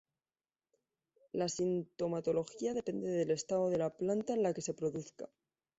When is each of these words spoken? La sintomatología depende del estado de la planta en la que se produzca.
La 1.31 1.47
sintomatología 1.47 2.73
depende 2.73 3.11
del 3.11 3.29
estado 3.29 3.69
de 3.69 3.77
la 3.77 3.91
planta 3.95 4.33
en 4.33 4.41
la 4.41 4.51
que 4.51 4.61
se 4.63 4.73
produzca. 4.73 5.29